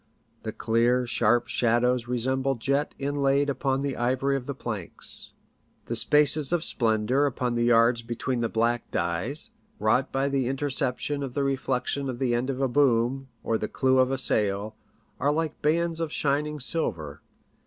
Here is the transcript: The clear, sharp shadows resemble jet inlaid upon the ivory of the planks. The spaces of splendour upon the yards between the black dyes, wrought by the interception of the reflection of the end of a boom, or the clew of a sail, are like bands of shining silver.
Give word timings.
The 0.41 0.51
clear, 0.51 1.05
sharp 1.05 1.47
shadows 1.47 2.07
resemble 2.07 2.55
jet 2.55 2.95
inlaid 2.97 3.51
upon 3.51 3.83
the 3.83 3.95
ivory 3.95 4.35
of 4.35 4.47
the 4.47 4.55
planks. 4.55 5.33
The 5.85 5.95
spaces 5.95 6.51
of 6.51 6.63
splendour 6.63 7.27
upon 7.27 7.53
the 7.53 7.65
yards 7.65 8.01
between 8.01 8.39
the 8.41 8.49
black 8.49 8.89
dyes, 8.89 9.51
wrought 9.77 10.11
by 10.11 10.27
the 10.27 10.47
interception 10.47 11.21
of 11.21 11.35
the 11.35 11.43
reflection 11.43 12.09
of 12.09 12.17
the 12.17 12.33
end 12.33 12.49
of 12.49 12.61
a 12.61 12.67
boom, 12.67 13.27
or 13.43 13.59
the 13.59 13.67
clew 13.67 13.99
of 13.99 14.09
a 14.09 14.17
sail, 14.17 14.75
are 15.19 15.31
like 15.31 15.61
bands 15.61 15.99
of 15.99 16.11
shining 16.11 16.59
silver. 16.59 17.21